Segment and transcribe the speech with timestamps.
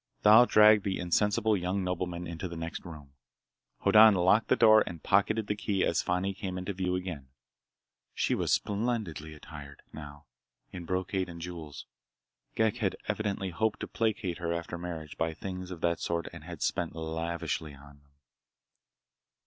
[0.23, 3.13] Thal dragged the insensible young nobleman into the next room.
[3.83, 7.27] Hoddan locked the door and pocketed the key as Fani came into view again.
[8.15, 10.25] She was splendidly attired, now,
[10.71, 11.85] in brocade and jewels.
[12.55, 16.45] Ghek had evidently hoped to placate her after marriage by things of that sort and
[16.45, 18.01] had spent lavishly for them.